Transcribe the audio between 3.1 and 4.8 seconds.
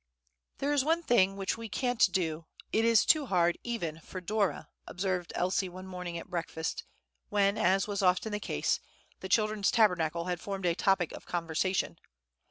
hard for even Dora,"